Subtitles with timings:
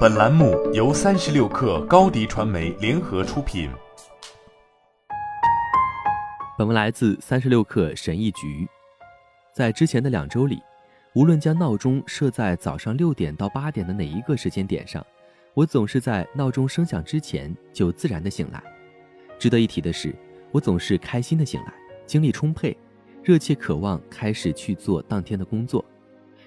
[0.00, 3.70] 本栏目由三十六氪高低传媒联合出品。
[6.58, 8.68] 本文来自三十六氪神译局。
[9.54, 10.60] 在之前的两周里，
[11.14, 15.04] 无论将闹钟设在早上六点到八点的哪一个时间点上，
[15.54, 18.62] 我总是在闹钟声响之前就自然的醒来。
[19.38, 20.14] 值得一提的是，
[20.52, 21.72] 我总是开心的醒来，
[22.06, 22.76] 精力充沛，
[23.22, 25.82] 热切渴望开始去做当天的工作。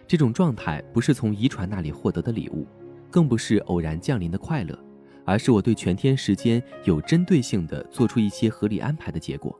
[0.05, 2.67] 这种状态不是从遗传那里获得的礼物，
[3.13, 4.75] 更不是偶然降临的快乐，
[5.23, 9.55] 而是我对全天时间有针对性的做出一些合理安排的结果。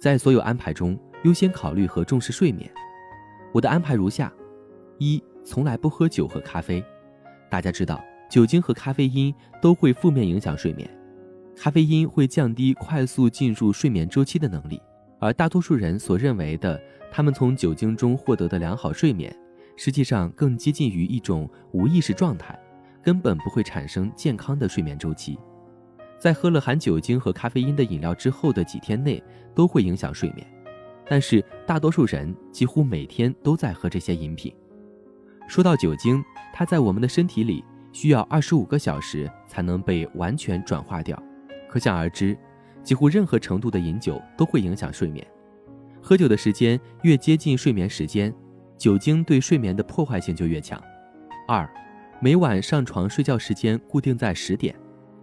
[0.00, 2.70] 在所有安排中，优先考虑和重视睡眠。
[3.52, 4.32] 我的安排如下：
[4.98, 6.80] 一、从来不喝酒和咖啡。
[7.50, 8.00] 大家知道，
[8.30, 10.88] 酒精和咖啡因都会负面影响睡眠。
[11.56, 14.80] 咖啡因会降低快速进入睡眠周期的能力，
[15.18, 19.36] 而大多数人所认为的他们从酒精中获得的良好睡眠。
[19.80, 22.58] 实际上更接近于一种无意识状态，
[23.08, 25.38] 根本不会产生健康的睡眠周期。
[26.18, 29.22] 在喝了含酒精和咖啡因的饮料之后的几天内，
[29.54, 30.46] 都会影响睡眠。
[31.08, 34.54] 但是大多数人几乎每天都在喝这些饮品。
[35.48, 41.18] 说到酒精，它在我们的身体里需要二十五个小时才能被完全转化掉，
[41.66, 42.36] 可想而知，
[42.82, 45.26] 几乎任何程度的饮酒都会影响睡眠。
[46.02, 48.30] 喝酒的时间越接近睡眠时间。
[48.76, 50.78] 酒精对睡眠的破坏性就越强。
[51.48, 51.66] 二，
[52.20, 54.74] 每晚上床睡觉时间固定在十点，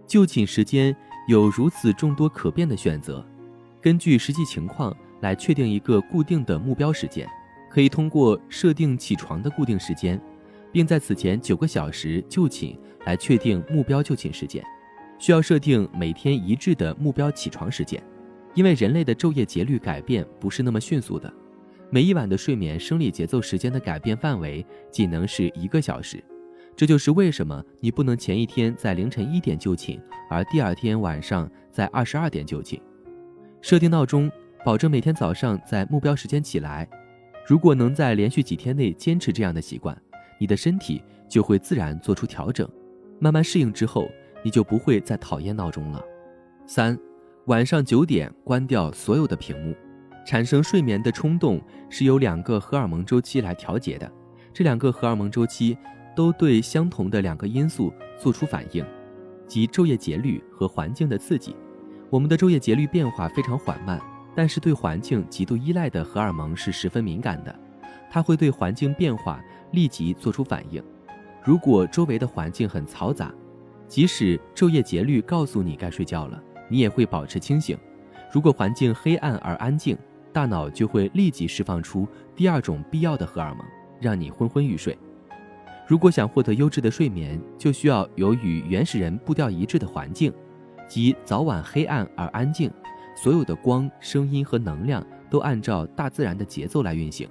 [0.06, 0.96] 就寝时间
[1.28, 3.22] 有如此众多可变的选择，
[3.82, 7.28] 根据实际情况来确定一个固定的目标时间。
[7.68, 10.18] 可以通过设定起床的固定时间，
[10.72, 14.64] 并在此前九个小时就寝来确定目标就寝时间。
[15.18, 18.02] 需要设定每天一致的目标起床时间，
[18.54, 21.30] 因为人类的昼夜节律改变不是那么迅速的。
[21.90, 26.24] 每一晚的睡眠生理节奏时间的改变范围仅能是一个小时，
[26.76, 32.78] 这就是为什么你不能前一天在凌晨一点就寝，而第二天晚上在二十二点就寝。
[33.62, 34.30] 设定闹钟，
[34.62, 36.86] 保证每天早上在目标时间起来。
[37.46, 39.96] 如果能在连续几天内坚持这样的习惯，
[40.38, 42.68] 你的身体就会自然做出调整，
[43.18, 44.06] 慢慢适应之后，
[44.42, 46.04] 你就不会再讨厌闹钟了。
[46.66, 46.98] 三，
[47.46, 49.74] 晚上九点关掉所有的屏幕。
[50.26, 54.12] 产生睡眠的冲动是由两个荷尔蒙周期来调节的，
[54.52, 55.78] 这两个荷尔蒙周期
[56.16, 58.84] 都对相同的两个因素做出反应，
[59.46, 61.54] 即昼夜节律和环境的刺激。
[62.08, 64.00] 我们的昼夜节律变化非常缓慢，
[64.34, 67.54] 但是对环境极度依赖的荷尔蒙是十分敏感的，
[68.10, 69.40] 它会对环境变化
[69.72, 70.82] 立即做出反应。
[71.44, 73.32] 如果周围的环境很嘈杂，
[73.86, 77.78] 即使昼夜节律告诉你该睡觉了，你也会保持清醒。
[78.32, 79.96] 如果环境黑暗而安静，
[80.32, 83.64] 大脑就会立即释放出第二种必要的荷尔蒙，
[84.00, 84.96] 让你昏昏欲睡。
[85.86, 90.32] 如果想获得优质的睡眠，就需要有与原始人步调一致的环境，
[90.88, 92.70] 即早晚黑暗而安静，
[93.14, 97.28] 所有的光、声音和能量都按照大自然的节奏来运行。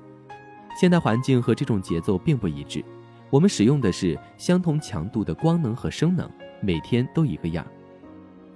[0.80, 2.84] 现代环境和这种节奏并不一致，
[3.30, 6.30] 我们使用的是相同强度的光能和声能，
[6.62, 7.66] 每天都一个样。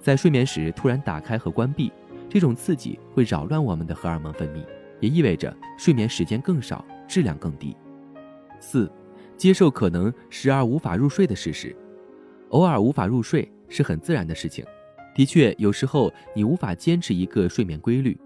[0.00, 1.92] 在睡眠时突然打开和关闭。
[2.32, 4.64] 这种刺激会扰乱我们的荷尔蒙分泌，
[5.00, 7.76] 也意味着睡眠时间更少，质量更低。
[8.60, 8.88] 四，
[9.40, 11.74] 接受可能时而无法入睡的事实，
[12.50, 14.62] 偶尔无法入睡是很自然的事情。
[15.14, 18.20] 的确，有时候你无法坚持一个睡眠规律。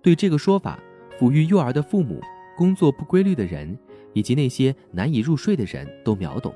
[0.00, 0.78] 对这个说法，
[1.18, 2.20] 抚育幼儿的父母、
[2.56, 3.76] 工作不规律的人
[4.12, 6.54] 以及那些难以入睡的人都秒懂。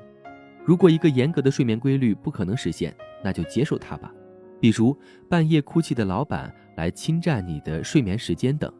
[0.63, 4.09] 如果一个严格的睡眠规律不可能实现，那就接受它吧。
[4.61, 4.97] 比如
[5.27, 6.49] 半夜哭泣的老板。
[6.77, 8.71] 来侵占你的睡眠时间等，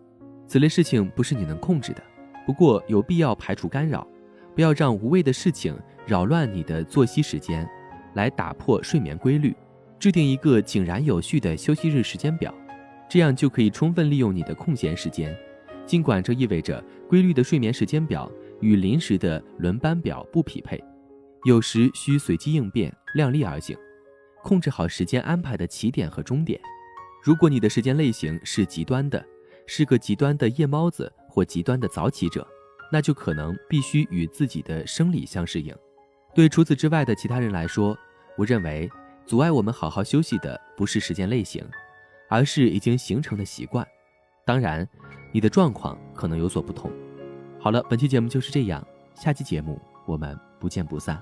[0.45, 2.03] 此类事情不是你能控制的。
[2.45, 4.07] 不过有必要排除干扰，
[4.57, 7.69] 不要让无谓的事情扰乱你的作息时间，
[8.16, 9.56] 来打破睡眠规律。
[10.00, 12.51] 制定一个井然有序的休息日时间表，
[13.07, 15.38] 这样就可以充分利用你的空闲时间。
[15.85, 20.84] 尽管这意味着规律的睡眠时间表与临时的轮班表不匹配，
[21.46, 23.78] 有时需随机应变，量力而行，
[24.41, 26.59] 控制好时间安排的起点和终点。
[27.22, 29.23] 如果你的时间类型是极端的，
[29.67, 32.47] 是个极端的夜猫子或极端的早起者，
[32.91, 35.75] 那就可能必须与自己的生理相适应。
[36.34, 37.97] 对除此之外的其他人来说，
[38.37, 38.89] 我认为
[39.25, 41.66] 阻碍我们好好休息的不是时间类型，
[42.29, 43.85] 而是已经形成的习惯。
[44.45, 44.87] 当然，
[45.31, 46.91] 你的状况可能有所不同。
[47.59, 48.85] 好了，本期节目就是这样，
[49.16, 51.19] 下期节目我们不见不散。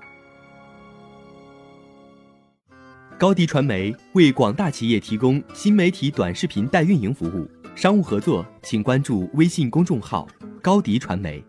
[3.18, 10.28] 高迪传媒为广大企业提供新媒体短视频代运营服务，商务合作请关注微信公众号
[10.62, 11.42] “高迪传媒”。